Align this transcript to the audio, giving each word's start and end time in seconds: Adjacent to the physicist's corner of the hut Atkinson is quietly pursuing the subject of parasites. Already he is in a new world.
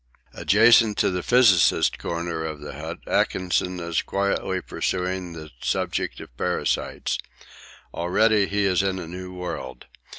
Adjacent 0.33 0.97
to 0.97 1.11
the 1.11 1.21
physicist's 1.21 1.95
corner 1.95 2.43
of 2.43 2.59
the 2.59 2.73
hut 2.73 2.97
Atkinson 3.05 3.79
is 3.79 4.01
quietly 4.01 4.59
pursuing 4.59 5.33
the 5.33 5.51
subject 5.61 6.19
of 6.19 6.35
parasites. 6.37 7.19
Already 7.93 8.47
he 8.47 8.65
is 8.65 8.81
in 8.81 8.97
a 8.97 9.07
new 9.07 9.31
world. 9.31 9.85